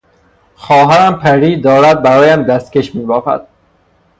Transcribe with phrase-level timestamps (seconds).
[0.55, 3.47] خواهرم پری دارد برایم دستکش میبافد.